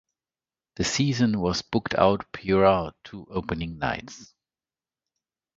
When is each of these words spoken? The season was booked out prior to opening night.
The 0.77 0.83
season 0.83 1.39
was 1.41 1.61
booked 1.61 1.93
out 1.93 2.31
prior 2.31 2.91
to 3.03 3.27
opening 3.29 3.77
night. 3.77 4.11